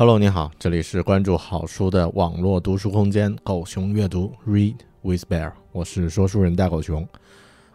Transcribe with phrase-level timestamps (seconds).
[0.00, 7.04] Hello，你好，这里是关注好书的网络读书空间“狗熊阅读 ”Read with Bear，我是说书人大狗熊。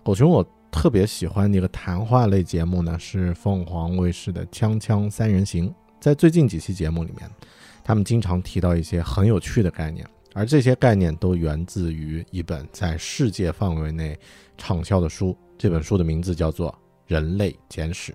[0.06, 5.69] 狗熊，我特别喜欢的一个谈话类节目呢，是凤凰卫视的《锵锵三人行》。
[6.00, 7.29] 在最近几期节目里面，
[7.83, 14.17] 他们经常提到一些很有趣的概念，而这些概念都源自于一本在世界范围内
[14.57, 15.35] 畅销的书。
[15.57, 16.72] 这本书的名字叫做
[17.06, 18.13] 《人类简史》。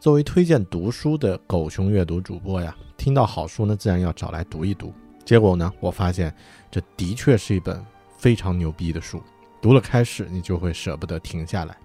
[0.00, 4.94] 作为推荐读书的狗熊阅读主播呀，听到好书呢，自然要找来读一读。
[5.24, 6.32] 结果呢，我发现
[6.70, 7.84] 这的确是一本
[8.16, 9.20] 非常牛逼的书，
[9.60, 11.76] 读了开始你就会舍不得停下来。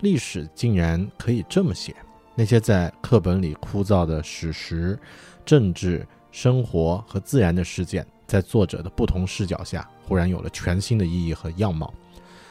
[0.00, 1.94] 历史竟然可以这么写，
[2.34, 4.98] 那些在课本里枯燥的史实、
[5.46, 11.94] 政治、生活和自然的事件，在作者的不同视角下，忽然有了全新的意义和样貌。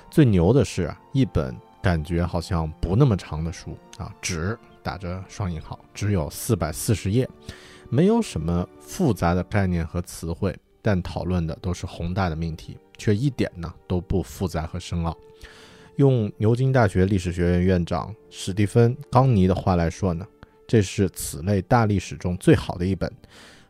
[0.10, 4.58] 最牛的是，一本感觉好像不那么长的书啊，只。
[4.84, 7.28] 打着双引号，只有四百四十页，
[7.90, 15.18] 没有什么复杂的概念和词汇，但讨论的都是宏大的命题，却一点呢都不复杂和深奥。
[15.96, 20.28] 用牛津大学历史学院院长史蒂芬·冈尼的话来说呢，
[20.68, 23.12] 这是此类大历史中最好的一本，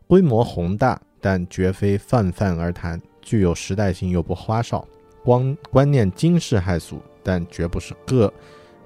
[0.08, 4.88] 规模宏大，但绝非泛泛而谈，具有时代性又不花哨，
[5.24, 8.34] 光观念惊世骇俗，但绝不是个。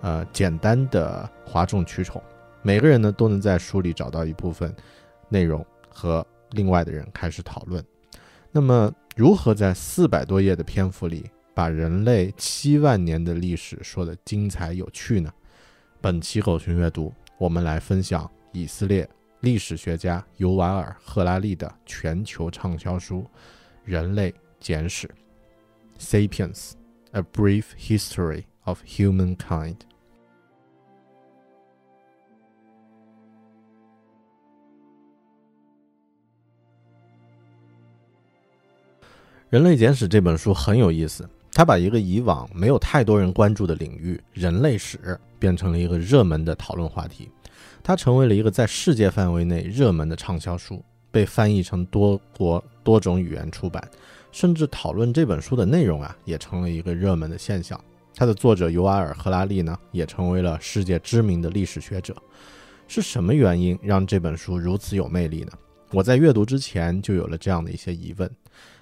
[0.01, 2.21] 呃，简单的哗众取宠，
[2.61, 4.73] 每个人呢都能在书里找到一部分
[5.29, 7.83] 内容和另外的人开始讨论。
[8.51, 15.31] 那么，如何在四百多页的篇幅里把人类七万年的历史说得精彩有趣呢？
[15.99, 19.09] 本期狗熊阅读，我们来分享以色列
[19.41, 23.21] 历史学家尤瓦尔·赫拉利的全球畅销书
[23.83, 25.07] 《人类简史》
[25.99, 26.73] （Sapiens:
[27.11, 29.77] A Brief History of Humankind）。
[39.49, 47.31] 《人类简史》这本书很有意思，它把一个以往没有太多人关注的领域——人类史，变成了一个热门的讨论话题。
[47.81, 53.81] 它成为了一个在世界范围内热门的畅销书，被翻译成多国多种语言出版，
[54.33, 57.81] 甚至讨论这本书的内容啊，也成了一个热门的现象。
[58.19, 62.15] 它的作者尤瓦尔·赫拉利呢，也成为了世界知名的历史学者。
[62.87, 65.51] 是什么原因让这本书如此有魅力呢？
[65.91, 68.27] 我在阅读之前就有了这样的一些疑问。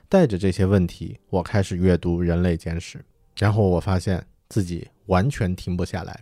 [0.07, 2.97] 带着这些问题，我开始阅读《人类简史》，
[3.35, 6.17] 然后我发现自己完全停不下来。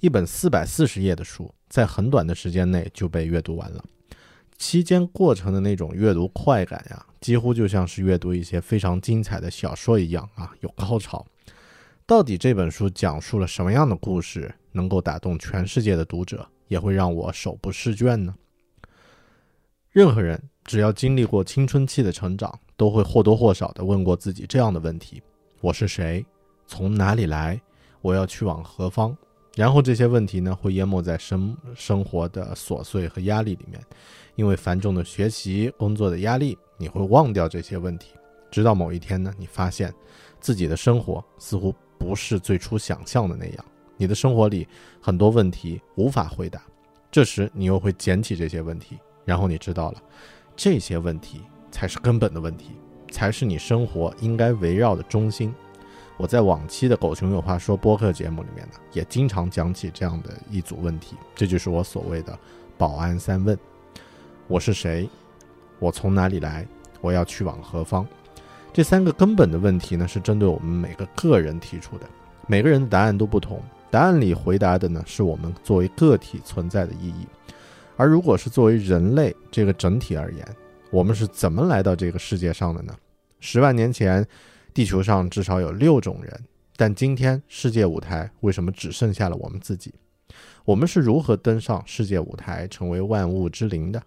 [0.00, 3.82] 一本四百四十页的书，在很短的时间内就被阅读完了。
[4.58, 11.24] 期间过程的那种阅读快感呀，几乎就像是阅读一些非常精彩的小说一样啊，有高潮。
[12.12, 18.34] 到底这本书讲述了什么样的故事，能够打动全世界的读者，也会让我手不释卷呢？
[19.88, 25.22] 任何人只要经历过青春期的成长，都会或多或少地问过自己这样的问题：
[25.62, 26.22] 我是谁？
[26.66, 27.58] 从哪里来？
[28.02, 29.16] 我要去往何方？
[29.56, 33.80] 然后这些问题呢，会淹没在生生活的琐碎和压力里面，
[34.34, 38.12] 因为繁重的学习、工作的压力，你会忘掉这些问题。
[38.50, 39.90] 直到某一天呢，你发现
[40.40, 43.64] 自己的生活似乎不是最初想象的那样，
[43.96, 44.66] 你的生活里
[45.00, 46.60] 很多问题无法回答。
[47.12, 50.02] 这时你又会捡起这些问题，然后你知道了，
[50.56, 52.72] 这些问题才是根本的问题，
[53.12, 55.54] 才是你生活应该围绕的中心。
[56.16, 62.36] 我在往期的《狗熊有话说》播客节目里面呢，也经常讲起这样的一组问题，这就是我所谓的
[62.76, 63.56] “保安三问”：
[64.48, 65.08] 我是谁？
[65.78, 66.66] 我从哪里来？
[67.00, 68.04] 我要去往何方？
[68.72, 72.06] 这三个根本的问题呢，是针对我们每个个人提出的，
[72.46, 77.26] 每个人的答案都不同，答案里回答的呢，是我们作为个体存在的意义。
[77.96, 80.46] 而如果是作为人类这个整体而言，
[80.90, 82.94] 我们是怎么来到这个世界上的呢？
[83.40, 84.26] 十万年前。
[84.74, 86.32] 地球上至少有六种人，
[86.78, 89.92] 但今天世界舞台为什么只剩下了我们自己？
[90.64, 94.02] 我们是如何登上世界舞台，成为万物之灵的？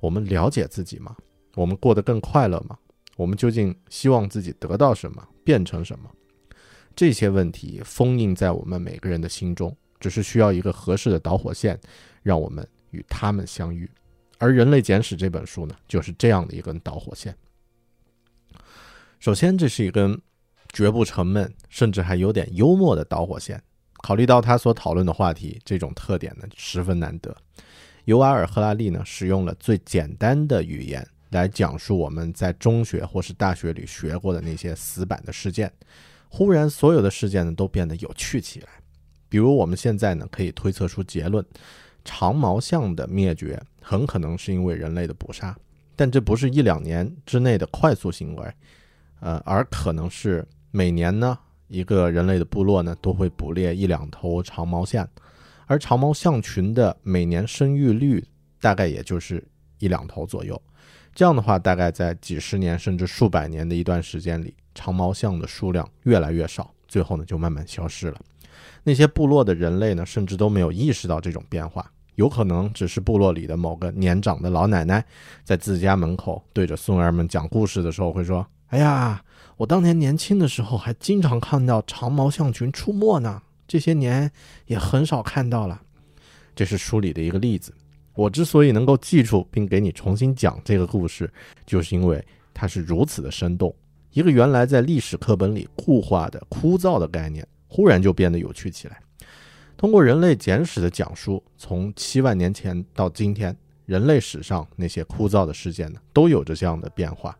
[0.00, 1.16] 我们了解自己吗？
[1.54, 2.76] 我们过得更快乐吗？
[3.16, 6.10] 我们究竟希望自己得到什么，变成什么？
[6.94, 11.78] 这些问题封印在我们每个人的心中，只是需要一个合适的导火线，
[12.22, 13.90] 让我们与他们相遇。
[14.38, 17.34] 而《人类简史》这本书呢，就是这样的一根导火线。
[19.20, 20.20] 首先，这是一根
[20.72, 23.62] 绝不沉闷，甚至还有点幽默的导火线。
[24.02, 27.34] 考虑到他所讨论的话题，这种特点呢十分难得。
[28.04, 35.72] 尤瓦尔·赫拉利呢使用了最简单的语言来讲述我们在中学或是大学里学过的那些死板的事件。
[36.28, 38.68] 忽然，所有的事件呢都变得有趣起来。
[39.28, 41.44] 比如，我们现在呢可以推测出结论：
[42.04, 45.56] 长毛象的灭绝很可能是因为人类的捕杀，
[45.96, 48.54] 但这不是一两年之内的快速行为。
[49.20, 51.38] 呃，而可能是每年呢，
[51.68, 55.08] 一个人类的部落呢都会捕猎一两头长毛象，
[55.66, 58.24] 而长毛象群的每年生育率
[58.60, 59.42] 大概也就是
[59.78, 60.60] 一两头左右。
[61.14, 68.18] 这样的话，大概在几十年甚至数百年的一段时间里，长毛象的数量越来越少，最后呢就慢慢消失了。
[68.82, 75.04] 那些部落的人类呢，甚至都没有意识到这种变化，有可能只是部落里的某个年长的老奶奶
[75.44, 78.46] 在自家门口对着孙儿们讲故事的时候会说。
[78.68, 79.22] 哎呀，
[79.58, 84.32] 我当年年轻的时候还经常看到长毛象群出没呢，这些年
[84.64, 85.82] 也很少看到了。
[86.56, 87.74] 这是书里的一个例子。
[88.14, 91.32] 我之所以能够记住并给你重新讲这个故事，
[91.64, 93.74] 就是因为它是如此的生动。
[94.12, 99.00] 一个原来在历史课本里固化的枯燥的概念，忽然就变得有趣起来。
[99.76, 103.56] 通过人类简史的讲述，从七万年前到今天，
[103.86, 107.36] 人类史上那些枯燥的事件呢，都有着这样的变化。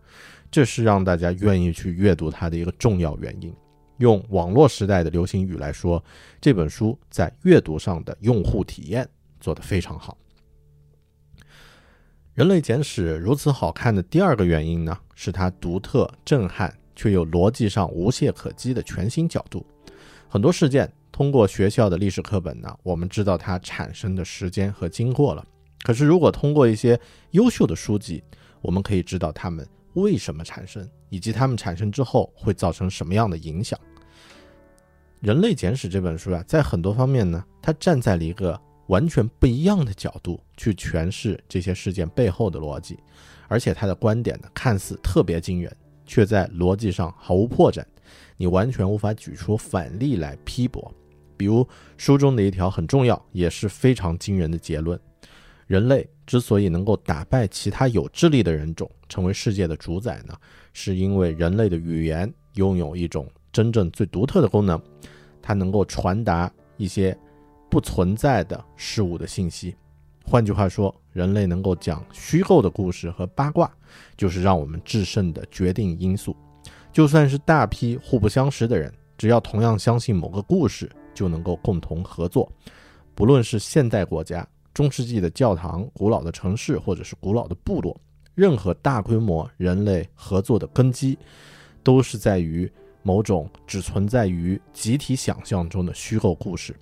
[0.50, 3.54] 这是让大家愿意去阅读它的一个重要原因。
[3.98, 6.02] 用网络时代的流行语来说，
[6.40, 9.06] 这本书在阅读上的用户体验
[9.38, 10.14] 做得非常好。
[12.34, 19.66] 《人类简史》如此好看的第二个原因呢，是它独特、震撼却又逻辑上无懈可击的全新角度。
[20.30, 25.44] 很多事件通过学校的历史课本呢，我们知道它产生的时间和经过了。
[25.82, 26.98] 可是如果通过一些
[27.32, 28.24] 优秀的书籍，
[28.62, 29.68] 我们可以知道它们。
[29.92, 33.78] 为什么产生，以及它们产生之后会造成什么样的影响？
[35.20, 42.98] 《人类简史》这本书啊，在很多方面呢，它站在了一个完全不一样的角度去诠释这些事件背后的逻辑，
[43.48, 45.74] 而且他的观点呢，看似特别惊人，
[46.04, 47.84] 却在逻辑上毫无破绽，
[48.36, 50.92] 你完全无法举出反例来批驳。
[51.36, 54.98] 比如书中的一条很重要也是非常惊人的结论：
[55.66, 56.08] 人类。
[56.24, 60.34] 之所以能够打败其他有智力的人种，成为世界的主宰呢，
[60.72, 64.80] 是因为人类的语言拥有一种真正最独特的功能，
[65.42, 67.14] 它能够传达一些
[67.72, 69.74] 不存在的事物的信息。
[70.26, 73.72] 换句话说，人类能够讲虚构的故事和八卦，
[74.14, 76.36] 就是让我们制胜的决定因素。
[76.92, 82.46] 就算是大批互不相识的人，只要同样相信某个故事，就能够共同合作。
[83.14, 84.46] 不论是现代国家。
[84.74, 87.98] 中世纪的教堂、古老的城市，或者是古老的部落，
[88.34, 91.18] 任何大规模人类合作的根基，
[91.82, 92.70] 都是在于
[93.02, 96.74] 某种只存在于集体想象中的虚构故事。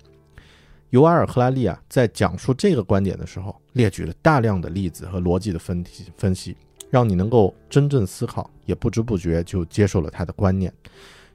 [0.90, 6.56] 尤瓦尔·赫拉利啊，在讲述这个观点的时候，列举了大量的例子和逻辑的分析分析，
[6.90, 10.72] 让你能够真正思考，也不知不觉就接受了他的观念。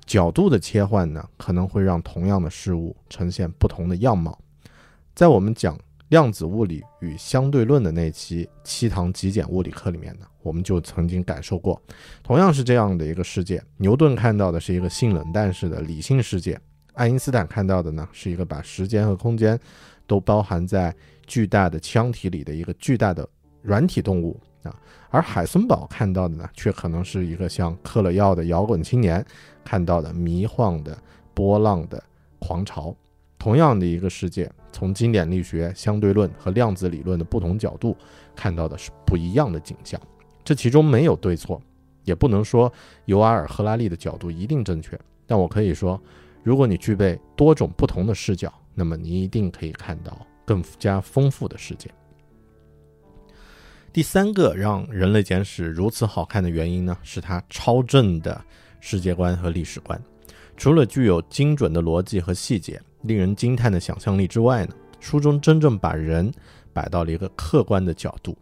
[0.05, 4.37] 角度的切换呢，可能会让同样的事物呈现不同的样貌。
[5.15, 11.81] 在我们讲量子物理与相对论的那期七堂极简物理课里面呢，我们就曾经感受过，
[12.21, 16.59] 同样是这样的一个世界，牛顿看到的是一个性冷淡式的理性世界。
[16.95, 19.59] 爱因斯坦看到的呢，是一个把时间和空间
[20.07, 20.95] 都包含在
[21.27, 23.27] 巨大的腔体里的一个巨大的
[23.61, 24.73] 软体动物啊，
[25.09, 29.23] 而海森堡看到的呢，却可能是一个像嗑了药的摇滚青年
[29.63, 30.97] 看到的迷幻的
[31.33, 32.01] 波浪的
[32.39, 32.95] 狂潮。
[33.37, 37.95] 同样的一个世界，从经典力学、相对论和量子理论的不同角度
[38.35, 39.99] 看到的是不一样的景象。
[40.43, 41.61] 这其中没有对错，
[42.03, 42.71] 也不能说
[43.05, 44.97] 尤瓦尔·赫拉利的角度一定正确，
[45.27, 46.01] 但我可以说。
[46.45, 51.89] 如果你具备多种不同的视角，那么你一定可以看到更加丰富的世界。
[53.91, 58.39] 第三个让《人类简史》如此好看的原因呢，是它超正的
[58.79, 59.99] 世界观和历史观。
[60.55, 66.31] 除了具有精准的逻辑和细节、令人惊叹的想象力之外呢，书中真正把人
[66.71, 68.37] 摆到了一个客观的角度。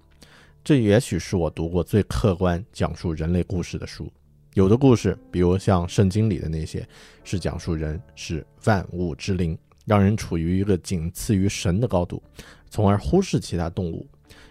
[0.62, 4.12] 这也许是我读过最客观讲述人类故事的书。
[4.54, 6.88] 有的故事，比如像圣经里的那些，
[7.24, 12.22] 是讲述人是万物之灵，让人处于一个仅次于神的高度，
[12.70, 14.08] 从而忽视其他动物。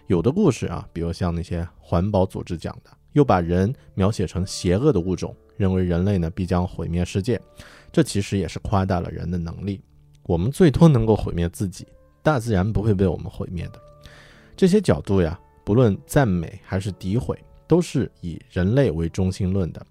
[0.07, 7.39] 有的故事啊，比如像那些环保组织讲的，又把人描写成邪恶的物种，认为人类呢必将毁灭世界。
[7.89, 9.79] 这其实也是夸大了人的能力。
[10.23, 11.87] 我们最多能够毁灭自己，
[12.21, 13.81] 大自然不会被我们毁灭的。
[14.57, 19.85] 这些角度呀，不论赞美还是诋毁，都是以人类为中心论的。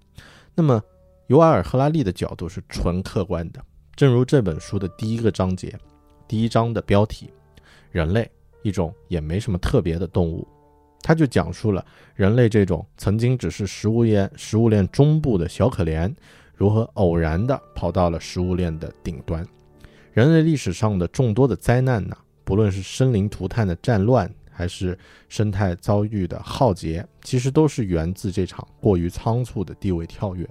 [0.55, 0.81] 那么，
[1.27, 3.59] 尤瓦尔·赫拉利的角度是纯客观的，
[3.95, 5.75] 正如这本书的第一个章节，
[6.27, 7.31] 第一章的标题
[7.89, 8.29] “人类
[8.61, 10.47] 一种也没什么特别的动物”，
[11.01, 11.83] 他就讲述了
[12.13, 16.13] 人类这种曾经只是食物链食物链中部的小可怜，
[16.55, 19.43] 如何偶然地跑到了食物链的顶端。
[20.11, 24.31] 人类历史上的众多的灾难呢，不论是生灵涂炭的战乱。
[24.53, 30.47] 还是生态遭遇的浩劫，其实都是源自这场过于仓促的地位跳跃。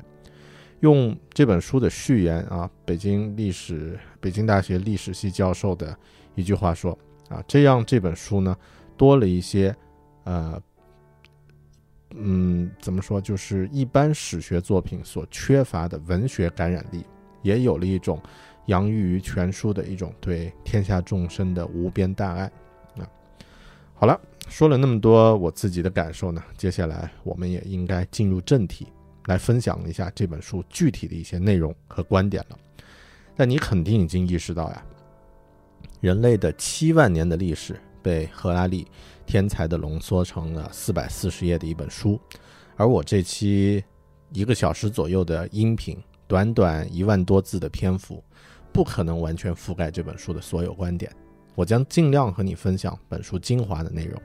[0.81, 5.97] 用这本书的序言啊，北京历史北京大学历史系教授的
[6.35, 8.57] 一句话说啊，这样这本书呢
[8.97, 9.75] 多了一些
[10.25, 10.61] 呃
[12.17, 17.05] 嗯怎么说，就是一般史学作品所缺乏的文学感染力，
[17.43, 18.21] 也有了一种
[18.67, 22.51] 洋溢于全书的一种对天下众生的无边大爱。
[24.03, 28.89] 好了，说了那么多我自己的感受呢，接下来我们也应该进入正题，
[29.27, 32.59] 来分享一下这本书具体的一些内容和观点了。
[33.37, 34.85] 但你肯定已经意识到呀，
[36.01, 38.89] 人类的七万年的历史被赫拉利
[39.25, 42.21] 天才的浓缩成了四百四十页的一本书，
[42.75, 43.85] 而我这期
[44.33, 48.21] 一个小时左右的音频，短短一万多字的篇幅，
[48.73, 51.09] 不可能完全覆盖这本书的所有观点。
[51.55, 54.21] 我将尽量和你分享本书精华的内容，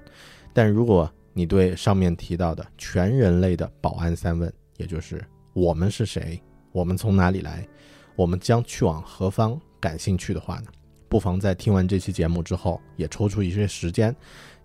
[0.54, 6.42] 但如果你对上面提到的全人类的保安三问，也就是我们是谁，
[6.72, 7.68] 我们从哪里来，
[8.16, 10.72] 我们将去往何方感兴趣的话呢，
[11.08, 14.16] 不妨在听完这期节目之后，也抽出一些时间，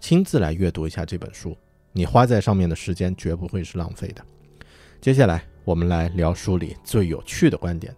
[0.00, 1.56] 亲自来阅读一下这本书。
[1.92, 4.24] 你花在上面的时间绝不会是浪费的。
[5.00, 7.94] 接下来我们来聊书里最有趣的观点，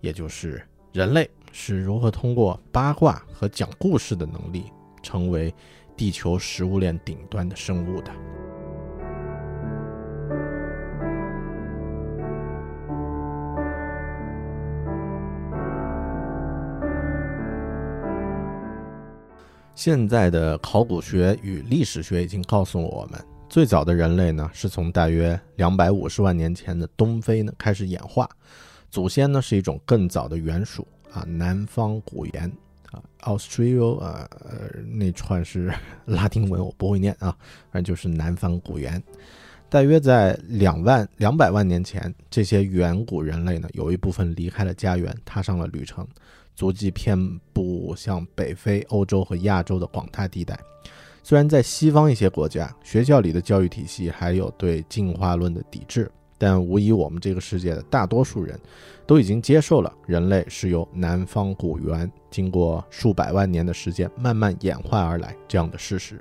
[0.00, 0.60] 也就是
[0.92, 1.30] 人类。
[1.52, 4.64] 是如何通过八卦和讲故事的能力，
[5.02, 5.54] 成为
[5.96, 8.10] 地球食物链顶端的生物的？
[19.74, 28.28] 现在的考古学与历史学已经告诉我们，最早的人类呢，是从大约两百五十万年前的东非呢开始演化，
[28.90, 30.86] 祖先呢是一种更早的原属。
[31.12, 32.50] 啊，南方古猿
[32.90, 34.28] 啊，Australia 呃
[34.90, 35.72] 那串是
[36.06, 37.36] 拉丁文，我不会念啊，
[37.70, 39.02] 反正就是南方古猿。
[39.68, 46.06] 大约在两万两百万年前，这些远古人类呢，有一部分离开了家园，踏上了旅程，
[46.54, 47.18] 足迹遍
[47.54, 50.58] 布像北非、欧洲和亚洲的广大地带。
[51.22, 56.10] 虽然在西方一些国家，学校里的教育体系还有对进化论的抵制。
[56.42, 58.58] 但无疑，我们这个世界的大多数人
[59.06, 66.20] 都已经接受了人类是由南方古猿经过数百万年的时间慢慢演化而来这样的事实。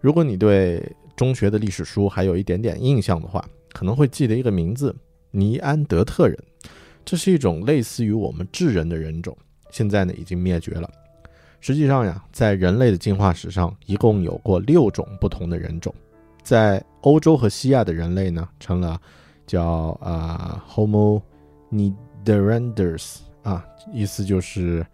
[0.00, 0.84] 如果你对
[1.14, 4.92] 中学的历史书还有一点点印象的话，可能会记得一个名字——
[5.30, 6.36] 尼安德特人。
[7.04, 9.38] 这是一种类似于我们智人的人种，
[9.70, 10.90] 现在呢已经灭绝了。
[11.60, 15.94] 实际上呀，在人类的进化史上，一共有过六种不同的人种。
[16.42, 19.00] 在欧洲和西亚的人类呢，成了
[19.46, 21.22] 叫啊 Homo
[21.70, 24.86] neanderthals 啊，意思就是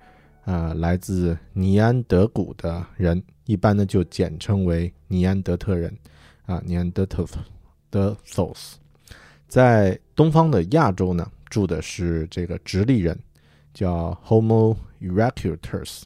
[0.44, 5.96] 啊来自尼安德古的人，一般呢就简称为尼安德特人
[6.46, 7.34] 啊 Neanderthals。
[9.46, 13.18] 在东方的亚洲呢，住的是这个直立人，
[13.74, 16.02] 叫 Homo erectus。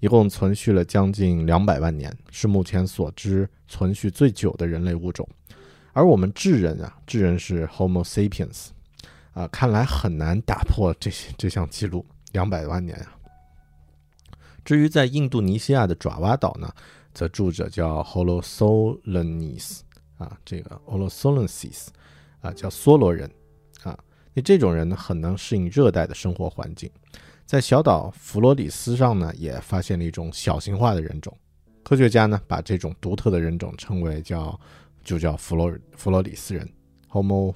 [0.00, 5.26] 一共存续了将近两百万年，是目前所知存续最久的人类物种。
[5.96, 8.66] 而我们智人啊，智人是 Homo sapiens，
[9.32, 13.16] 啊，看来很难打破这些这项记录，两百万年啊。
[14.62, 16.70] 至于在印度尼西亚的爪哇岛呢，
[17.14, 19.78] 则住着叫 Holosolenses，
[20.18, 21.86] 啊，这个 Holosolenses，
[22.42, 23.30] 啊，叫梭罗人，
[23.82, 23.98] 啊，
[24.34, 26.90] 那这种人呢，很能适应热带的生活环境。
[27.46, 31.34] 在小岛弗罗里斯上呢，也发现了一种小型化的人种。
[31.82, 34.60] 科学家呢，把这种独特的人种称为叫，
[35.06, 36.68] 就叫弗罗弗罗里斯人
[37.08, 37.54] （Homo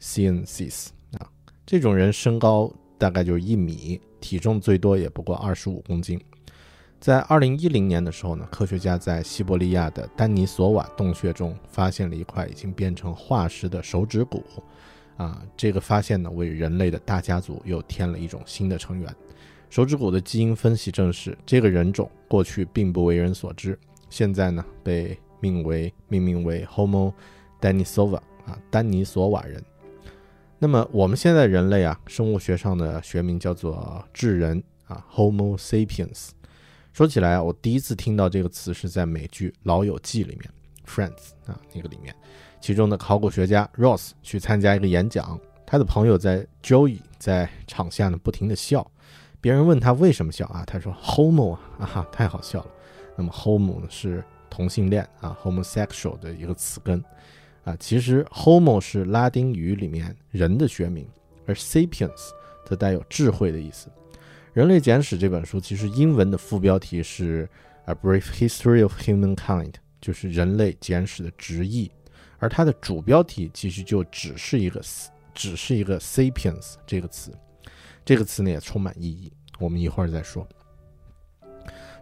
[0.00, 1.30] floresiensis） 啊。
[1.64, 6.20] 这种人身高大概就一米，体重最多也不过二十五公斤。
[6.98, 14.42] 在二零一零年的时候呢，科学家在西伯利亚的丹尼索瓦洞穴中发现了一块已经变成化石的手指骨。
[15.16, 19.14] 啊，这个发现呢，为人类的大家族又添了一种新的成员。
[19.70, 23.78] 手指骨的基因分析证实，这个人种过去并不为人所知，
[24.10, 27.12] 现在呢被命为命名为 Homo
[27.60, 29.62] Denisova 啊，丹尼索瓦人。
[30.58, 36.30] 那么我们现在人类啊，生物学上的学名叫做智人啊，Homo sapiens。
[36.92, 40.50] 说起来，我第一次听到这个词是在美剧《老友记》里面
[40.86, 42.14] ，Friends 啊那个里面。
[42.60, 48.88] 其中的考古学家 Ross 去参加一个演讲，他的朋友在 Joey 在场下呢不停的笑，
[49.40, 52.70] 别人问他为什么笑啊，他说 Homo 啊，啊哈太好笑了。
[53.16, 57.02] 那么 Homo 呢是同性恋啊，homosexual 的一个词根
[57.64, 61.08] 啊，其实 Homo 是拉丁语里面人的学名，
[61.46, 62.30] 而 Sapiens
[62.66, 63.88] 则带有智慧的意思。
[64.52, 67.48] 人类简史这本书其实英文的副标题是
[67.86, 71.90] A Brief History of Humankind，就是人类简史的直译。
[72.38, 74.82] 而它的主标题其实就只是一个，
[75.32, 77.32] 只是一个 “sapiens” 这个词，
[78.04, 79.32] 这个词呢也充满意义。
[79.58, 80.46] 我们一会儿再说。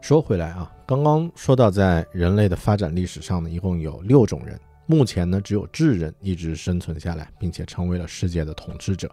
[0.00, 9.08] 说回来啊，刚刚说到，在人类的发展历史上呢，一共有六种人，目前呢只有智人一直生存下来，并且成为了世界的统治者。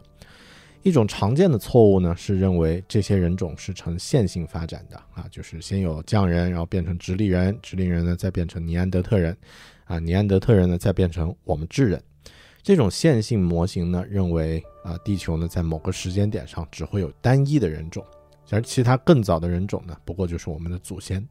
[0.82, 9.38] 一种常见的错误呢是认为这些人种是呈线性发展的啊，就是先有匠人，然后变成直立人，直立人呢再变成尼安德特人。
[9.84, 12.02] 啊，尼安德特人呢，再变成我们智人，
[12.64, 18.04] 这种线性模型呢，认为啊，地球呢，在某个时间点上只会有单一的人种，
[18.50, 21.24] 而其他更早的人种呢，不过就是我们的祖先。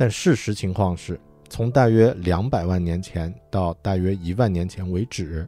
[0.00, 5.46] 但事实情况是，从大约两百万年前到大约一万年前为止，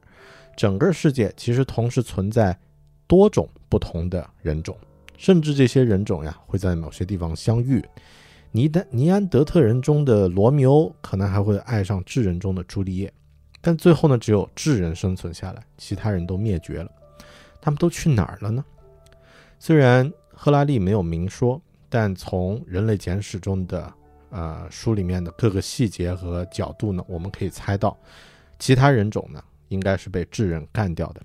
[0.55, 2.55] 整个世界其实同时存在
[3.07, 4.77] 多种不同的人种，
[5.17, 7.83] 甚至这些人种呀，会在某些地方相遇。
[8.51, 13.11] 尼丹尼安德特人中的罗密欧可能还会爱上智人中的朱丽叶，
[13.63, 16.91] 但最后呢，只有智人生存下来，其他人都灭绝了。
[17.59, 18.63] 他们都去哪儿了呢？
[19.59, 23.91] 虽然赫拉利没有明说，但从《人类简史》中的
[24.33, 27.97] 呃书里面的各个细节和角度呢，我们可以猜到，
[28.59, 31.23] 其他人种呢应该是被智人干掉的。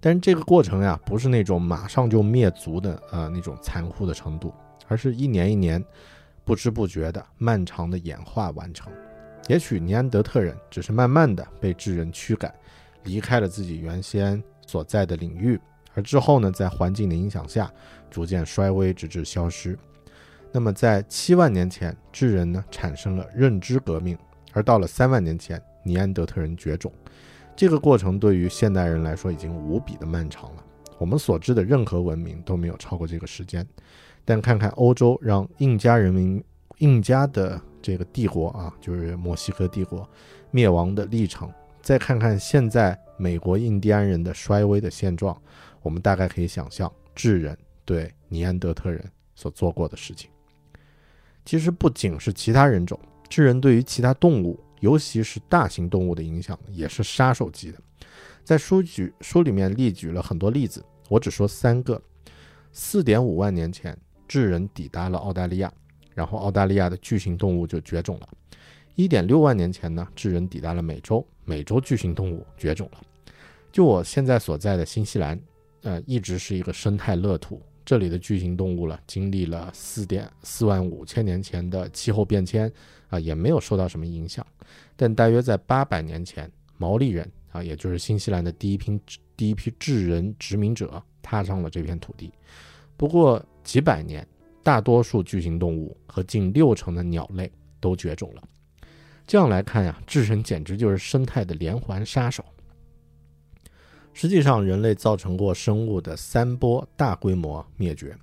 [0.00, 4.54] 但是这个过程呀，不是那种马上就灭族的呃那种残酷的程度，
[4.86, 5.84] 而是一年一年。
[6.44, 8.90] 不知不觉的漫长的演化完成，
[9.48, 12.50] 也许尼安德特人只是慢慢的被智人驱赶，
[13.04, 15.60] 离开了自己原先所在的领域，
[15.92, 17.70] 而之后呢，在环境的影响下
[18.10, 19.78] 逐渐衰微，直至消失。
[20.50, 24.16] 那么在七万年前，智人呢产生了认知革命，
[24.52, 26.92] 而到了三万年前，尼安德特人绝种。
[27.54, 30.64] 这个过程对于现代人来说已经无比的漫长了，
[30.96, 33.66] 我们所知的任何文明都没有超过这个时间。
[34.24, 36.42] 但看看欧洲让印加人民、
[36.78, 40.08] 印加的这个帝国啊，就是墨西哥帝国
[40.50, 45.36] 灭亡的历程，再看看现在美国印第安人的衰微的现状，
[45.82, 50.30] 我们大概可以想象智人对尼安德特人所做过的事情。
[51.48, 57.78] 其实不仅是其他人种，智人对于其他动物，尤其是大型动物的影响也是杀手级的。
[58.44, 61.98] 在书举书里面列举了很多例子，我只说三个：
[62.70, 63.96] 四点五万年前。
[64.28, 65.72] 智人抵达了澳大利亚，
[66.14, 68.28] 然后澳大利亚的巨型动物就绝种了。
[68.94, 73.00] 一点六万年前呢，智人抵达了美洲，美洲巨型动物绝种了。
[73.72, 75.40] 就我现在所在的新西兰，
[75.80, 77.62] 呃一直是一个生态乐土。
[77.88, 82.70] 这里的巨型动物了，经历了四点四万五千年前的气候变迁
[83.08, 84.46] 啊，也没有受到什么影响。
[84.94, 89.00] 但大约在八百年前，毛利人啊，也就是新西兰的第一批
[89.34, 92.30] 第一批智人殖民者，踏上了这片土地。
[92.94, 94.28] 不过几百年，
[94.62, 98.42] 大多数巨型动物和近六成的鸟类都绝种了。
[99.26, 102.44] 这样来看呀，智人简直就是生态的连环杀手。
[104.20, 108.18] 实际上，人类造成过生物的三波大规模灭绝。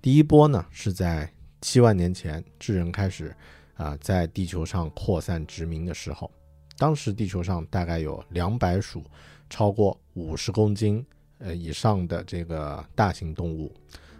[0.00, 1.28] 第一波呢，是在
[1.60, 3.34] 七万年前，智人开始
[3.74, 6.30] 啊在地球上扩散殖民的时候。
[6.78, 9.02] 当时地球上大概有两百属
[9.50, 11.04] 超过五十公斤
[11.38, 13.74] 呃以上的这个大型动物。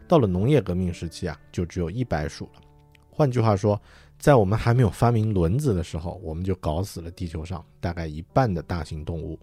[0.08, 2.61] 到了农业革命时期啊，就只有一百属了。
[3.08, 3.80] 换句话说，
[4.18, 9.38] 在我们还没有发明轮子的时候，我们就搞死了地球上大概一半的大型动物。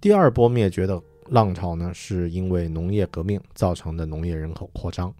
[0.00, 5.14] 第二波灭绝的浪潮呢，是因为农业革命造成的农业人口扩张。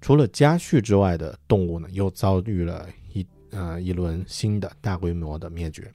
[0.00, 5.92] 除了家畜之外的动物呢，又遭遇了一呃一轮新的大规模的灭绝。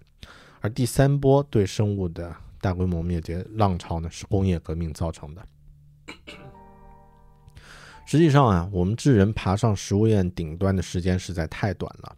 [0.62, 5.44] 而第三波对生物的大规模灭绝浪潮呢，是工业革命造成的。
[8.06, 12.16] 实际上啊，我们智人爬上食物链顶端的时间实在太短了，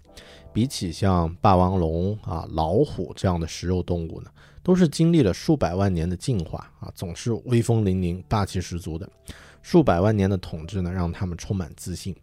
[0.53, 4.29] 比起像霸王龙啊、老虎这样的食肉动物呢。
[4.69, 9.09] 都是经历了数百万年的进化啊，总是威风凛凛、霸气十足的。
[9.63, 12.15] 数百万年的统治呢，让他们充满自信。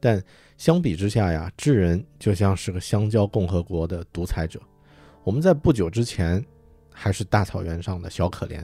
[0.00, 0.22] 但
[0.58, 4.60] 相比之下呀，智人就像是个香蕉共和国的独裁者。
[5.22, 6.44] 我们在不久之前
[6.92, 8.62] 还是大草原上的小可怜，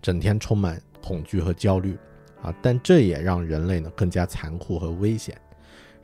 [0.00, 1.98] 整天充满恐惧和焦虑
[2.40, 2.54] 啊。
[2.62, 5.36] 但这也让人类呢更加残酷和危险。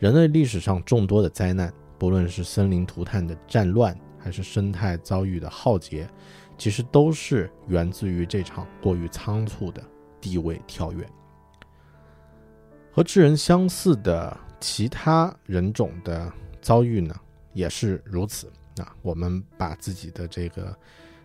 [0.01, 6.11] 人类历史上众多的灾难，不论是森林涂炭的战乱，还是生态遭遇的浩劫。
[6.63, 9.83] 其实都是源自于这场过于仓促的
[10.21, 11.05] 地位跳跃。
[12.93, 17.13] 和智人相似的其他人种的遭遇呢，
[17.53, 18.47] 也是如此
[18.77, 18.95] 啊。
[19.03, 20.77] 我们把自己的这个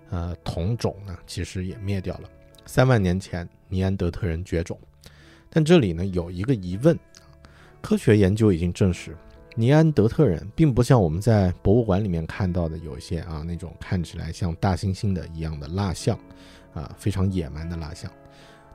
[0.09, 2.27] 呃同种呢，其实也灭掉了。
[2.65, 4.79] 三万年前，尼安德特人绝种，
[5.51, 6.97] 但这里呢有一个疑问，
[7.79, 9.15] 科学研究已经证实。
[9.59, 16.15] 尼安德特人并不像我们在博物馆里面看到的有一些啊那种看起来像大猩猩的一样的蜡像，
[16.75, 18.11] 啊非常野蛮的蜡像，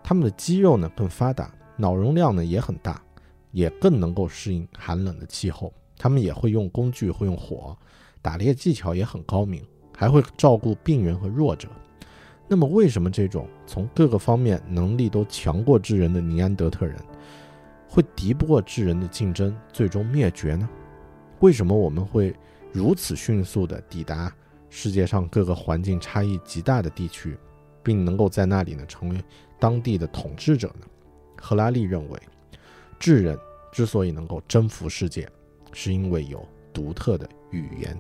[0.03, 3.01] 他们的肌肉呢更发达，脑容量呢也很大，
[3.53, 5.73] 也更能够适应寒冷的气候。
[5.97, 7.79] 他们也会用工具，会用火，
[8.21, 9.65] 打猎技巧也很高明，
[9.97, 11.69] 还会照顾病人和弱者。
[12.49, 16.97] 那么为什么这种从各个方面能力都强过智人的尼安德特人？
[17.93, 20.67] 会敌不过智人的竞争，最终灭绝呢？
[21.41, 22.35] 为什么我们会
[22.73, 24.35] 如此迅速地抵达
[24.71, 27.37] 世界上各个环境差异极大的地区，
[27.83, 29.23] 并能够在那里呢成为
[29.61, 30.87] 当地的统治者呢？
[31.37, 32.19] 赫拉利认为，
[32.99, 33.39] 智人
[33.71, 35.29] 之所以能够征服世界，
[35.75, 37.95] 是因为有独特的语言。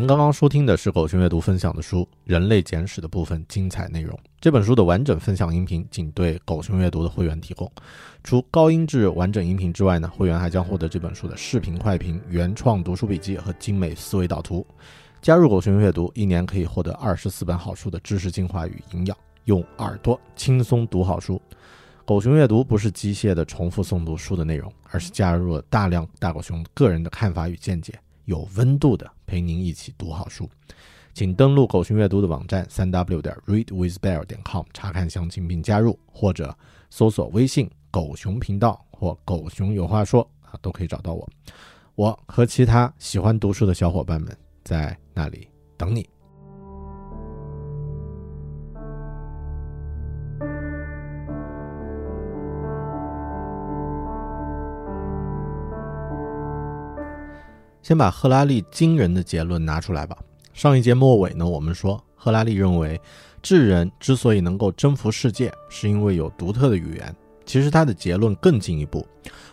[0.00, 4.18] 您刚刚收听的是狗熊阅读分享的书《人类简史》的部分精彩内容。
[4.40, 7.70] 这本书的完整分享音频仅对狗熊阅读的会员提供。
[8.24, 14.66] 除高音质完整音频之外呢，会员还将获得这本书的视频快评、原创读书笔记和精美思维导图。
[15.20, 21.38] 加入狗熊阅读，一年可以获得二十四本好书的知识精华与营养，用耳朵轻松读好书。
[22.06, 27.92] 狗熊阅读不是机械的重复诵读书的内容，而是加入了大量大狗熊个人的看法与见解。
[28.30, 30.48] 有温度的陪您一起读好书，
[31.12, 36.56] 请登录狗熊阅读的网站三 w 点 readwithbear 点 com 查看详情并加入，或者
[36.90, 41.28] 搜索微信狗熊频道或狗熊有话说啊，都可以找到我。
[41.96, 46.08] 我和其他喜欢读书的小伙伴们在那里等你。
[57.90, 60.16] 先把赫拉利惊人的结论拿出来吧。
[60.52, 63.00] 上一节末尾呢，我们说赫拉利认为，
[63.42, 67.12] 智人之所以能够征服世界，是因为有独特的语言。
[67.44, 69.04] 其实他的结论更进一步，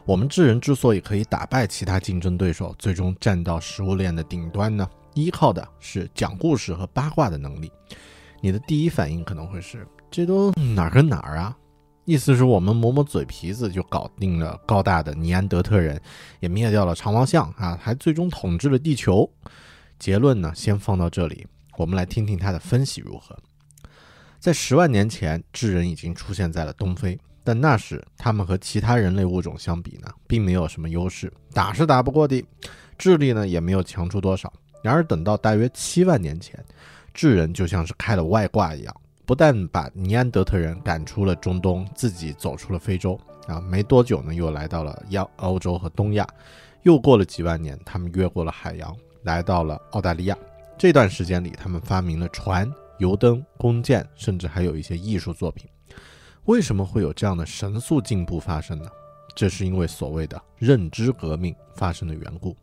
[0.06, 7.71] 我们智人之所以可以打败其他竞争对手，最终站到食物链的顶端呢，依靠的是讲故事和八卦的能力。
[8.39, 11.58] 你的第一反应可能会是，这都哪儿跟哪儿啊？
[12.07, 16.01] 意思是我们磨磨嘴皮子就搞定了高大的尼安德特人，
[16.39, 19.29] 也灭掉了长毛象啊，还最终统治了地球。
[19.99, 23.37] 结论呢，先放到这里，我们来听听他的分析如何。
[24.39, 32.41] 在十万年前，智人已经出现在了东非，但那时他们和其他人类物种相比呢，并没有什么优势，打是打不过的，
[32.97, 34.53] 智力呢也没有强出多少。
[34.81, 36.57] 然而等到大约七万年前，
[37.13, 38.95] 智人就像是开了外挂一样，
[39.27, 46.25] 不但把尼安德特人赶出了中东，自己走出了非洲啊，没多久呢又来到了亚欧洲和东亚，
[46.83, 50.37] 又过了几万年，他们越过了海洋，来到了澳大利亚。
[50.77, 55.67] 这段时间里，他们发明了船、油灯、弓箭，甚至还有一些艺术作品。
[56.45, 58.89] 为什么会有这样的神速进步发生呢？
[59.35, 62.55] 这是因为所谓的认知革命发生的缘故。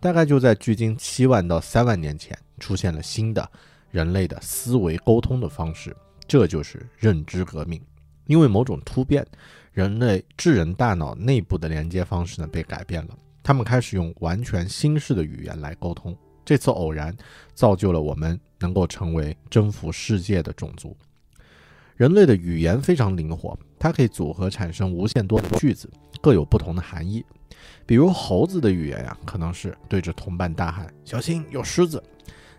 [0.00, 3.46] 大概就在距今七万到三万年前，出现了新的
[3.94, 7.80] 人类的思维沟通的方式，这就是认知革命。
[8.26, 9.24] 因为某种突变，
[9.70, 16.12] 人类智人大脑内部的连接方式呢被改变了，他们开始用完全新式的语言来沟通。
[16.44, 17.16] 这次偶然
[17.54, 20.96] 造就了我们能够成为征服世界的种族。
[21.94, 25.88] 人类的语言非常灵活，它可以组合产生无限多的句子，
[26.20, 27.24] 各有不同的含义。
[27.86, 32.02] 比如猴子的语言呀，可能是对着同伴大喊“小心有狮子”，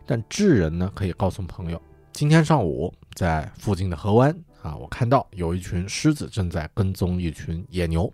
[0.05, 1.81] 但智人呢，可以告诉朋友
[2.13, 8.11] ：“今天上午在附近的河湾啊，我看到有一群狮子正在跟踪一群野牛。”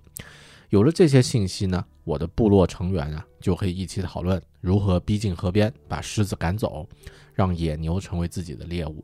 [0.69, 4.41] 有了这些信息呢，我的部落成员啊，就可以一起讨论。
[4.62, 6.88] 如何逼近河边，把狮子赶走，
[7.34, 9.04] 让野牛成为自己的猎物？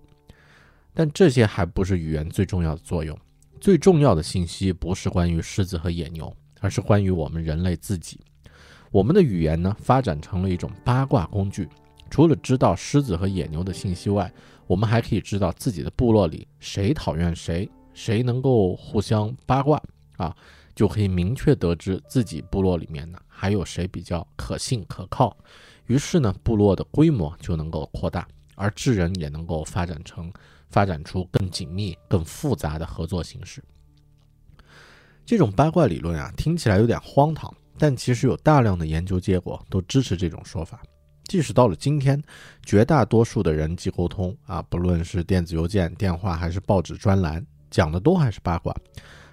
[0.94, 3.20] 但这些还不是语言最重要的作用。
[3.60, 8.20] 最重要的信息不是关于狮子和野牛，而是关于我们人类自己。
[8.92, 11.68] 我们的语言呢，发展成了一种八卦工具。
[12.10, 14.32] 除了知道狮子和野牛的信息外，
[14.66, 19.82] 我们还可以知道自己的部落里谁讨厌谁，谁能够互相八卦
[20.18, 20.36] 啊。
[20.76, 25.36] 就可以明确得知自己部落里面呢还有谁比较可信可靠，
[25.88, 30.32] 于是呢部落的规模就能够扩大，而智人也能够发展成
[30.70, 33.64] 发展出更紧密、更复杂的合作形式。
[35.26, 40.84] 这种八卦理论啊听起来有点荒唐，但其实有大量的研究结果都支持这种说法。
[41.28, 42.22] 即使到了今天，
[42.66, 48.76] 绝大多数的人际沟通啊，不论是电子邮件、电话还是报纸专栏，讲的都还是八卦。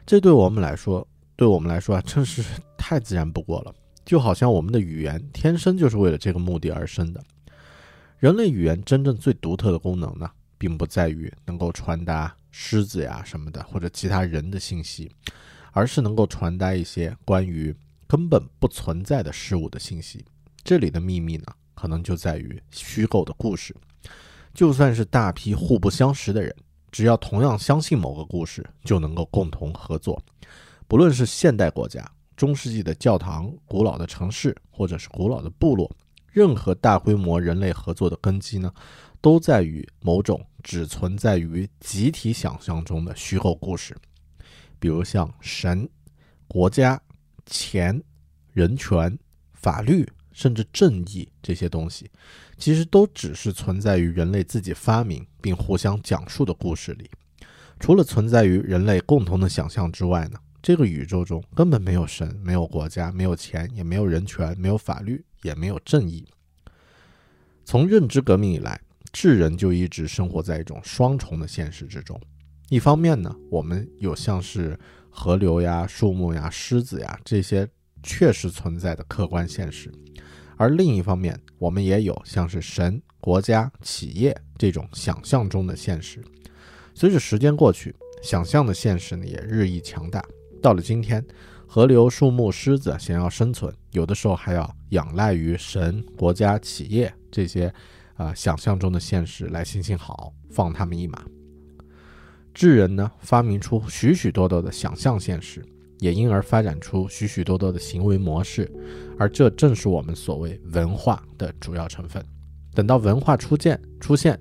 [0.04, 1.06] 这对我们来说。
[1.36, 2.44] 对我们来说啊，真是
[2.78, 7.20] 太自然不过了，就好像我们的语言天生就是为了这个目的而生的。
[8.20, 15.10] 人类语言真正最独特的功能呢，并不在于能够传达狮子呀什么的或者其他人的信息，
[15.72, 17.74] 而是能够传达一些关于
[18.06, 20.24] 根本不存在的事物的信息。
[20.62, 23.74] 这里的秘密呢，可能就在于虚构的故事。
[24.52, 26.54] 就算是大批互不相识的人，
[26.92, 30.22] 只要同样相信某个故事，就能够共同合作。
[30.86, 35.90] 不论是现代国家、中世纪的教堂、古老的城市，或者是古老的部落，
[36.30, 38.72] 任何大规模人类合作的根基呢，
[39.20, 43.96] 都在于某种只存在于集体想象中的虚构故事。
[44.78, 45.88] 比如像神、
[46.46, 47.00] 国家、
[47.46, 48.00] 钱、
[48.52, 49.18] 人权、
[49.54, 52.10] 法律，甚至正义这些东西，
[52.58, 57.10] 其实都只是存在于人类自己发明并互相讲述的故事里。
[57.80, 60.38] 除了存在于人类共同的想象之外呢？
[60.62, 66.26] 这个宇宙中根本没有神，没有国家，没有钱，也没有人权，没有法律，也没有正义。
[67.66, 68.80] 从认知革命以来，
[69.12, 72.18] 智人就一直生活在一种双重的现实之中。
[72.70, 74.78] 一方面呢，我们有像是
[75.10, 77.68] 河流呀、树木呀、狮子呀这些
[78.02, 79.90] 确实存在的客观现实；
[80.64, 86.24] 而另一方面，我们也有像是神、国家、企业这种想象中的现实。
[86.94, 90.24] 随着时间过去，想象的现实呢也日益强大。
[90.62, 91.22] 到了今天，
[91.66, 97.70] 河流、树木、狮子想要生存，有的时候还要仰赖于神、国家、企业这些
[98.14, 101.22] 啊想象中的现实来行行好，放他们一马。
[102.54, 105.62] 智人呢，发明出许许多多的想象现实，
[106.04, 108.70] 也因而发展出许许多多的行为模式，
[109.18, 112.22] 而这正是我们所谓文化的主要成分。
[112.74, 114.38] 等到文化出现，出现，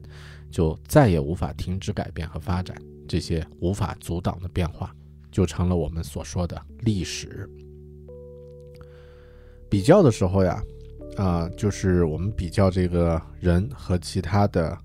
[0.51, 2.75] 就再也无法停止改变和发展
[3.07, 4.93] 这些无法阻挡的变化。
[5.31, 7.49] 就成了我们所说的历史。
[9.67, 10.61] 比较的时候呀，
[11.15, 14.77] 啊，就是我们比较这个人和其他的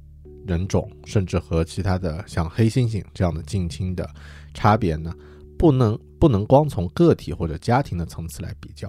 [0.47, 4.09] 人种，甚至和其他的像黑猩猩这样的近亲的
[4.55, 5.13] 差别呢，
[5.59, 8.89] 不能不能光从个体或者家庭的层次来比较。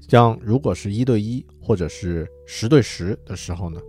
[0.00, 3.80] 像如果是一对一或者是十对十的时候呢，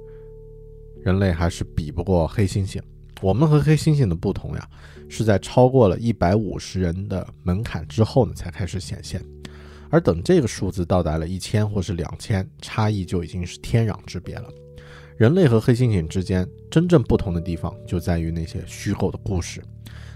[1.04, 2.80] 人类还是比不过黑猩猩。
[3.22, 4.70] 我们和黑猩猩的不同呀。
[5.10, 9.24] 是在超过了一百五十人的门槛之后呢，才开始显现。
[9.92, 14.50] 而等这个数字到达了一千或是两千，差异就已经是天壤之别了。
[15.16, 19.62] 人类和黑猩猩之间真正不同的地方，就在于那些虚构的故事。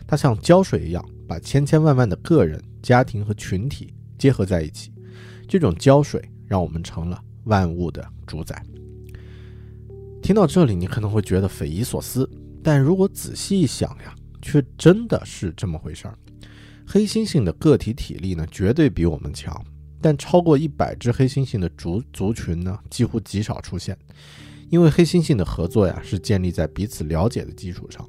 [0.08, 4.92] 它像胶水一样，把千千万万的个人、家庭和群体结合在一起。
[5.48, 8.62] 这种胶水让我们成了万物的主宰。
[10.22, 12.30] 听到这里，你可能会觉得匪夷所思，
[12.64, 16.18] 但如果仔细一想呀，却真的是这么回事儿。
[16.86, 19.64] 黑猩猩的个体体力呢，绝对比我们强，
[20.02, 23.98] 但超过一百只黑猩猩的族族群呢，几乎极少出现。
[24.70, 28.06] 因为黑猩猩的合作呀，是建立在彼此了解的基础上。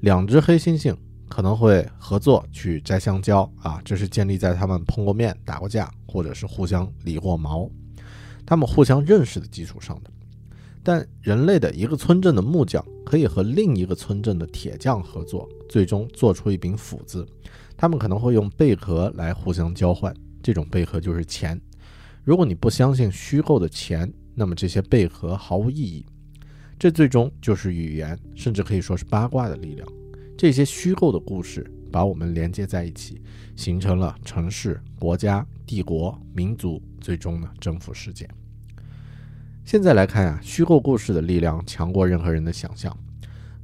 [0.00, 0.94] 两只黑猩猩
[1.28, 7.68] 可能会合作去摘香蕉啊，这是建立在他们碰过面、打过架，或者是互相理过毛，
[8.46, 10.10] 他们互相认识的基础上的。
[10.82, 17.26] 但人类的一个村镇的木匠可以和另一个村镇的铁匠合作，最终做出一柄斧子。
[17.76, 21.60] 他们可能会用贝壳来互相交换，这种贝壳就是钱。
[22.22, 26.04] 如果你不相信虚构的钱，那么这些贝壳毫无意义。
[26.78, 29.88] 这最终就是语言，甚至可以说是八卦的力量。
[30.36, 33.22] 这些虚构的故事把我们连接在一起，
[33.56, 38.28] 形成了城市、国家、帝国、民族，最终呢征服世界。
[39.64, 42.94] 现在来看啊，虚构故事的力量强过任何人的想象。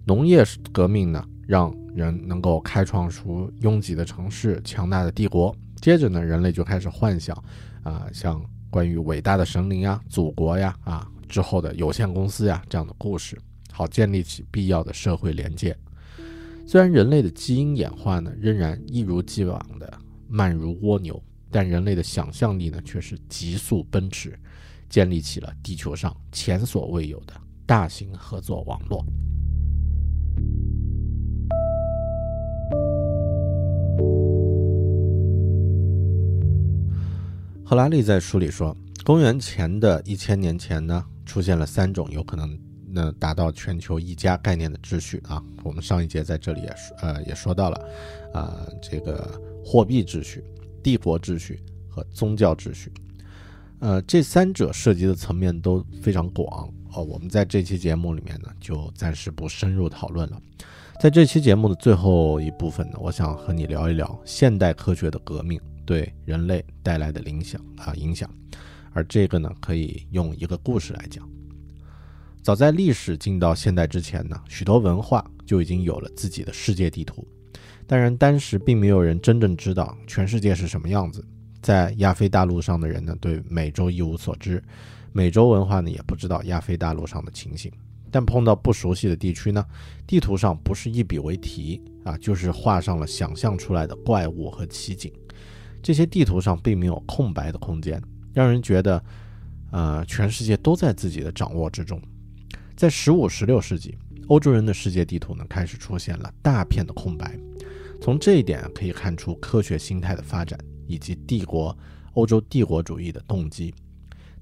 [0.06, 5.54] 农业革命呢，让人能够开创出拥挤的城市、强大的帝国。
[5.80, 7.36] 接着呢，人类就开始幻想，
[7.82, 13.38] 啊，像关于伟大的神灵呀、祖国呀、啊之后的有限公司呀这样的故事，
[13.70, 15.76] 好建立起必要的社会连接。
[16.70, 19.92] 虽然人类的基因演化呢，仍然一如既往的
[20.28, 24.38] 慢如蜗牛，但人类的想象力呢，却是急速奔驰。
[24.88, 27.34] 建立起了地球上前所未有的
[27.66, 29.04] 大型合作网络。
[37.64, 42.56] 赫拉利在书里说，公元前的一千年前呢，出现了三种有可能
[42.92, 45.42] 那达到全球一家概念的秩序啊。
[45.62, 47.88] 我们上一节在这里也说呃也说到了，
[48.32, 50.42] 啊这个货币秩序、
[50.82, 52.92] 帝国秩序和宗教秩序。
[53.80, 57.02] 呃，这三者涉及的层面都非常广哦。
[57.02, 60.38] 我们在这期节目里面呢，就暂时不深入讨论了。
[61.00, 68.30] 在这期节目的最后一部分呢，我想和你聊一聊现代科学的革命对人类带来的影响啊影响。
[68.92, 71.26] 而这个呢，可以用一个故事来讲。
[72.42, 77.26] 早在历史进到现代之前呢，许多文化就已经有了自己的世界地图。
[77.86, 81.24] 当然，当时并没有人真正知道全世界是什么样子。
[81.60, 84.58] 在亚非大陆上的人呢，对美洲一无所知；
[85.12, 87.70] 美洲文化呢，也不知道亚非大陆上的情形。
[88.10, 89.62] 但碰到不熟悉的地区呢，
[90.06, 95.12] 地图上不是一笔为题啊，就是画上了想象出来的怪物和奇景。
[95.82, 99.04] 这些地图上并没有空白的空间，让人觉得，
[99.70, 102.00] 呃，全世界都在自己的掌握之中。
[102.80, 103.94] 在十五、十六世纪，
[104.28, 107.38] 欧洲人的世界地图呢，开始出现了大片的空白。
[108.00, 110.58] 从这一点可以看出科学心态的发展。
[110.86, 111.76] 以及帝国
[112.14, 113.72] 欧洲帝国主义的动机，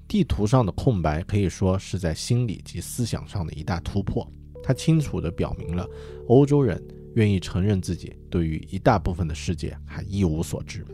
[0.07, 4.25] 地图上的空白可以说是在心理及思想上的一大突破。
[4.63, 5.85] 它清楚地表明了
[6.27, 6.81] 欧洲人
[7.15, 10.85] 愿意承认自己对于一大部分的世界还一无所知。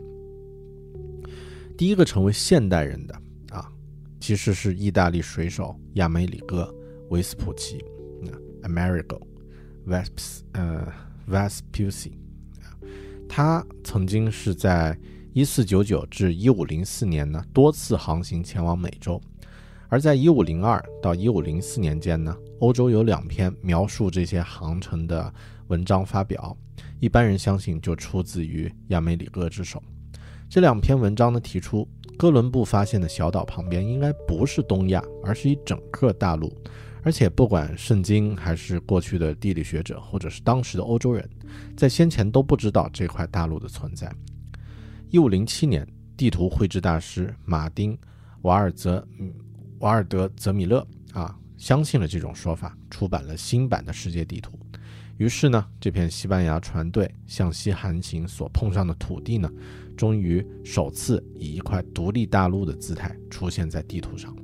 [1.78, 3.14] 第一个成为现代人的
[3.50, 3.72] 啊，
[4.18, 6.64] 其实是意大利水手亚梅里戈·
[7.10, 7.84] 维斯普奇
[8.62, 9.20] ，Amerigo
[9.86, 10.92] Vesp 呃
[11.28, 12.12] Vespucci
[13.28, 14.98] 他曾经是在
[15.32, 19.20] 一四九九至一五零四年呢，多次航行前往美洲，
[19.88, 25.32] 而在一五零二到一五零四年间呢，欧洲有两篇描述这些航程的
[25.68, 26.56] 文章发表，
[27.00, 29.82] 一般人相信就出自于亚美里哥之手。
[30.48, 36.50] 这两篇文章呢提出，哥伦布发现的小岛旁边应该不是东亚，而是一整个大陆，
[37.06, 41.24] 而且不管圣经还是过去的地理学者，或者是当时的欧洲人，
[41.76, 44.12] 在先前都不知道这块大陆的存在。
[45.10, 47.94] 一五零七年，地图绘制大师马丁·
[48.42, 49.06] 瓦尔泽
[49.78, 54.58] 瓦尔德泽米勒啊，相信了这种说法，出版了新版的世界地图。
[55.16, 59.48] 于是呢，这片西班牙船队向西航行所碰上的土地呢，
[59.96, 64.36] 终于首次以一块独立大陆的姿态出现在地图上。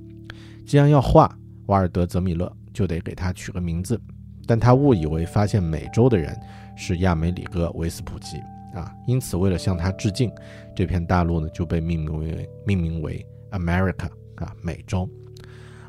[0.64, 1.36] 既然要画，
[1.66, 4.00] 瓦尔德泽米勒就得给他取个名字，
[4.46, 6.38] 但他误以为发现美洲的人
[6.76, 8.38] 是亚美里哥·维斯普奇。
[8.74, 10.32] 啊，因此为了向他致敬，
[10.74, 15.06] 这片大陆呢就被命名为命名为 America 啊，美洲。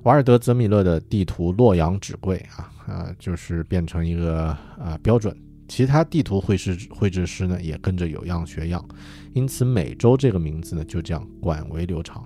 [0.03, 4.47] 瓦尔德泽米勒的地图洛阳纸贵啊啊，就是变成一个
[4.77, 5.33] 啊标准。
[5.69, 8.85] 其他地图绘师绘制师呢也跟着有样学样，
[9.33, 12.21] 因此美洲这个名字呢就这样广为流传。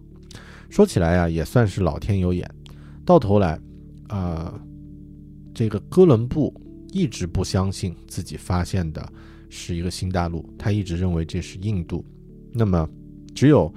[0.72, 2.50] 说起来呀，也算是老天有眼，
[3.08, 3.58] 到头来，
[4.10, 4.54] 呃，
[5.54, 6.54] 这个哥伦布
[6.92, 9.02] 一直不相信自己发现的。
[9.50, 12.04] 是一个新大陆，他一直认为这是印度。
[12.52, 12.86] 那么，
[13.34, 13.74] 只有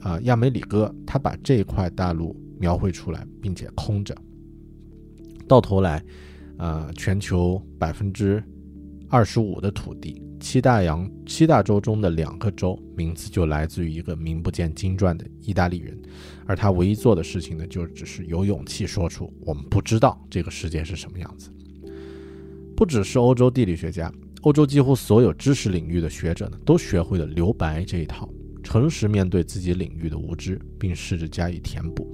[0.00, 4.12] 啊亚美里哥他把这块大陆描绘出来，并且空着。
[5.46, 6.04] 到头来，
[6.58, 8.42] 呃，全球百分之
[9.08, 15.96] 二十五的土地，七大洋七大洲中的两个洲，名字就来自于一个名不见经传的意大利人，
[16.46, 21.50] 而他唯一做的事情呢，就只是有勇气说出我们不知道这个世界是什么样子。
[22.76, 28.28] 不只是欧洲地理学家，欧洲几乎所有知识领域的学者呢，都学会了留白这一套，
[28.62, 32.06] 诚实面对自己领域的无知，并试着加以填补。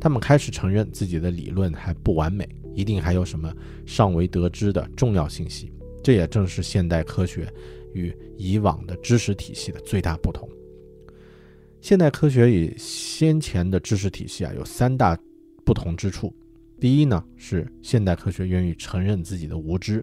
[0.00, 2.48] 他们开始承认自己的理论还不完美。
[2.74, 3.54] 一定还有什么
[3.84, 5.70] 尚未得知的重要信息，
[6.02, 7.46] 这也正是现代科学
[7.92, 10.48] 与以往的知识体系的最大不同。
[11.82, 15.18] 现代科学与先前的知识体系啊有三大
[15.64, 16.32] 不同之处。
[16.78, 20.02] 第一呢，是现代科学愿意承认自己的无知，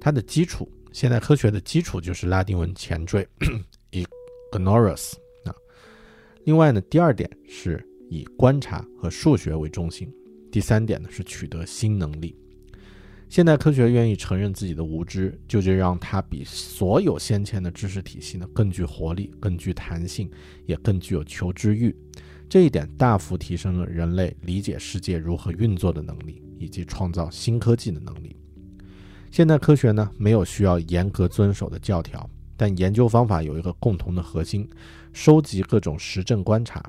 [0.00, 3.24] 它的基础，现代科学的基础就是拉丁文前缀
[4.50, 5.12] ignorus
[5.44, 5.54] 啊。
[6.42, 10.12] 另外呢，第二点是以观察和数学为中心。
[10.50, 12.36] 第三点呢是取得新能力。
[13.34, 20.30] 现代科学愿意承认自己的无知，就就让它比所有先前的知识体系呢更具活力、更具弹性，
[20.66, 21.92] 也更具有求知欲。
[22.48, 28.36] 这一点大幅提升了人类理解世界如何运作的能力，以及创造新科技的能力。
[29.32, 34.70] 现代科学呢没有需要严格遵守的教条，但研究方法有一个共同的核心：
[35.12, 36.80] 收集各种实证观察，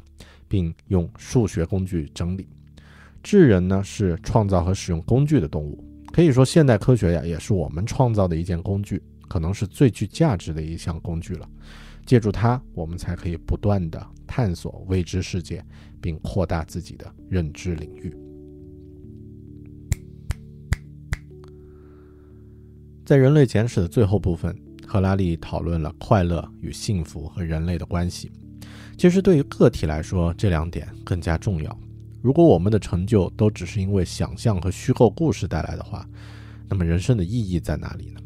[0.47, 2.47] 并用数学工具整理。
[3.23, 5.83] 智人呢是创造和使用工具的动物，
[6.15, 11.49] 可以说现代科学呀也是我们创造的一件工具，可能是最具价值的一项工具了。
[12.05, 15.61] 借助它，我们才可以不断的探索未知世界，
[15.99, 18.15] 并扩大自己的认知领域。
[23.05, 24.57] 在《人类简史》的最后部分，
[24.87, 28.31] 赫拉利讨论了快乐与幸福和人类的关系。
[28.97, 31.77] 其实对于个体来说，这两点更加重要。
[32.25, 36.09] 如果我们的成就都只是因为想象和虚构故事带来的话，
[36.67, 38.19] 那么人生的意义在哪里呢？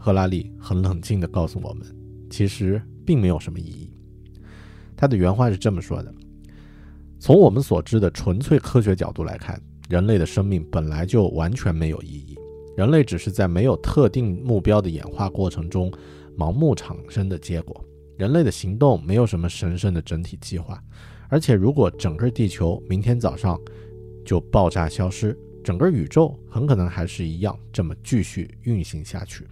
[0.00, 1.84] 赫拉利很冷静地告诉我们，
[2.30, 3.92] 其实并没有什么意义。
[4.96, 6.14] 他的原话是这么说的：
[7.18, 12.38] 从我们所知的纯粹科学角度来看，人类的生命本来就完全没有意义，
[12.76, 15.92] 人类只是在没有特定目标的演化过程中
[16.38, 17.84] 盲目产生的结果。
[18.16, 20.80] 人类的行动没有什么神圣的整体计划。
[21.30, 23.58] 而且，如果整个地球明天早上
[24.24, 29.46] 就爆炸消失，整个宇宙很可能还是一样这么继续运行下去。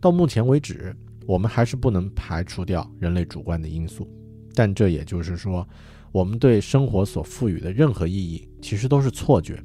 [0.00, 0.96] 到目前为止，
[1.26, 4.08] 我们还是不能排除掉人类主观的因素。
[4.54, 5.68] 但这也就是说，
[6.10, 9.62] 我们对生活所赋予的任何意义，其实都是错觉。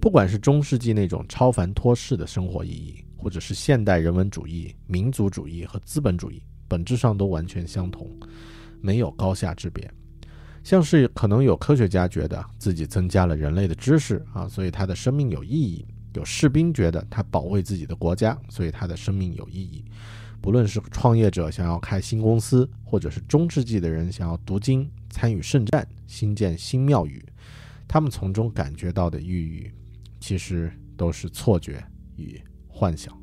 [0.00, 8.08] 不管是中世纪那种超凡脱世的生活意义，或者是现代人文主义、民族主义和资本主义，本质上都完全相同，
[8.80, 9.90] 没有高下之别。
[10.62, 15.84] 像是可能有科学家觉得自己增加了人类的知识啊，所以他的生命有意义；
[16.14, 19.84] 有士兵觉得他保卫自己的国家，所以他的生命有意义。
[20.42, 27.24] 不论是创业者想要开新公司，或者是中世纪的人想要读经、参与圣战、新建新庙宇，
[27.88, 29.70] 他们从中感觉到的意义，
[30.18, 31.84] 其实都是错觉
[32.16, 33.14] 与幻想。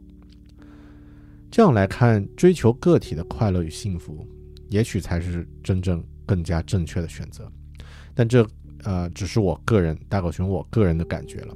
[1.50, 4.28] 这样来看，追求个体的快乐与幸福，
[4.70, 6.04] 也许才是真正。
[6.28, 7.52] 更加正确的选择，
[8.14, 8.48] 但这
[8.84, 11.56] 呃只是我个人大狗熊我个人的感觉了。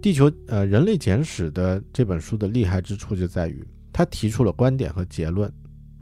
[0.00, 5.50] 地球呃人类简史的这本书的厉害之处就在于，他提出了观点和结论，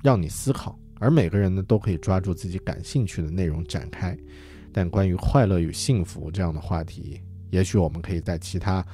[0.02, 4.18] 让你思考，而每个人呢都可以抓住自己感兴趣的内容展开。
[4.72, 8.84] 但关于快乐与幸福这样的话题，也许我们可以在其他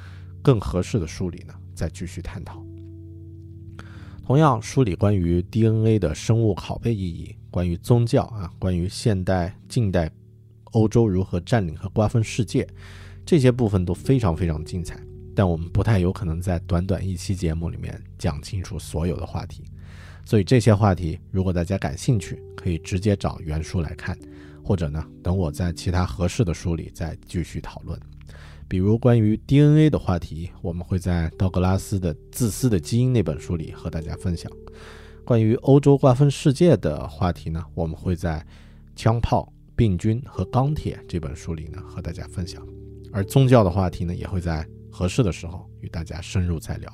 [0.43, 2.63] 更合适的书里呢再继续探讨。
[4.27, 7.35] 同样，书里关于 DNA 的生物拷贝意义。
[7.59, 10.09] 关于宗教啊，关于现代、近代
[10.67, 12.65] 欧洲如何占领和瓜分世界，
[13.27, 14.97] 这些部分都非常非常精彩。
[15.35, 19.65] 但我们不太有可能在短短一期节目里面讲清楚所有的话题，
[20.25, 24.17] 所以这些话题如果大家感兴趣，可以直接找原书来看，
[24.63, 27.99] 或者呢，等我在其他合适的书里再继续讨论。
[28.69, 34.49] 比如关于 DNA 的话题，我们会在道格拉斯的《自私的基因》那本书里和大家分享。
[35.29, 38.41] 关于欧洲瓜分世界的话题呢，我们会在
[38.97, 42.67] 《枪炮、病菌和钢铁》这本书里呢和大家分享，
[43.13, 46.91] 而宗教的话题呢，也会在合适的时候与大家深入再聊。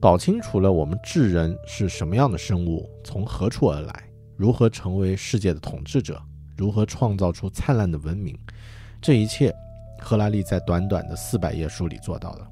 [0.00, 6.18] 搞清楚了我们智人是什么样的生物，从何处而来，如何成为世界的统治者，
[6.56, 8.34] 如何创造出灿烂的文明，
[9.02, 9.54] 这一切，
[10.00, 12.50] 赫拉利在短短的四百页书里做到了。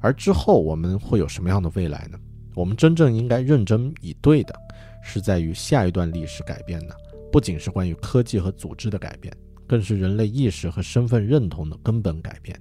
[0.00, 2.18] 而之后我们会有什么样的未来呢？
[2.54, 4.54] 我们真正应该认真以对的，
[5.02, 6.94] 是在于下一段历史改变呢，
[7.30, 9.32] 不仅是关于科技和组织的改变，
[9.66, 12.58] 更是人类意识和身份认同的根本改变。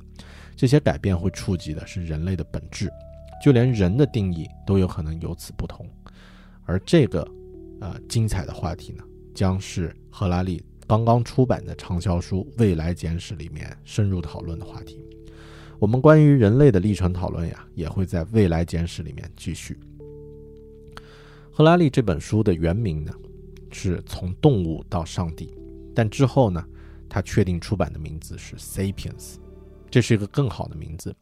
[0.55, 2.91] 这些改变会触及的是人类的本质，
[3.43, 5.89] 就连人的定义都有可能由此不同。
[6.65, 7.27] 而这个，
[7.81, 15.03] 呃，精彩的话题呢，将是赫拉利刚刚出版的畅销书《未来简史》里面深入讨论的话题。
[15.79, 19.79] 我们关于人类的历程讨论呀，也会在未来简史里面继续。
[21.49, 23.13] 赫拉利这本书的原名呢，
[23.71, 25.57] 是从动物到上帝，
[25.95, 26.61] 但之后呢，
[27.07, 29.35] 他确定出版的名字是 Sapiens，
[29.89, 31.15] 这是一个更好的名字，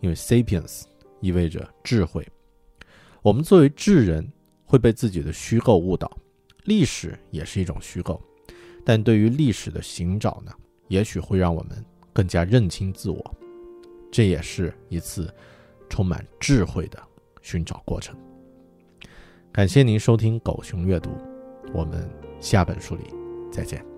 [0.00, 0.84] 因为 Sapiens
[1.20, 2.24] 意味着智慧。
[3.20, 4.30] 我们作为智人，
[4.64, 6.08] 会被自己的虚构误导，
[6.66, 8.22] 历史也是一种虚构，
[8.84, 10.52] 但对于历史的寻找呢，
[10.86, 13.34] 也许会让我们更加认清自我。
[14.10, 15.32] 这也是一次
[15.88, 17.02] 充满智慧的
[17.42, 18.16] 寻找过程。
[19.52, 21.10] 感谢您收听狗熊阅读，
[21.72, 22.08] 我们
[22.40, 23.04] 下本书里
[23.50, 23.97] 再见。